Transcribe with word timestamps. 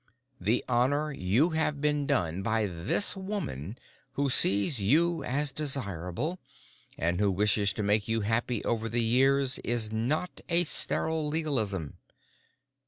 The 0.39 0.65
honor 0.67 1.13
you 1.13 1.51
have 1.51 1.79
been 1.79 2.07
done 2.07 2.41
by 2.41 2.65
this 2.65 3.15
woman 3.15 3.77
who 4.13 4.31
sees 4.31 4.79
you 4.79 5.23
as 5.23 5.51
desirable 5.51 6.39
and 6.97 7.19
who 7.19 7.29
wishes 7.31 7.71
to 7.73 7.83
make 7.83 8.07
you 8.07 8.21
happy 8.21 8.65
over 8.65 8.89
the 8.89 9.03
years 9.03 9.59
is 9.59 9.91
not 9.91 10.41
a 10.49 10.63
sterile 10.63 11.27
legalism. 11.27 11.99